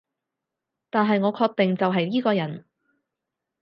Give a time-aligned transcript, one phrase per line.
[0.89, 2.65] 但係我確定就係依個人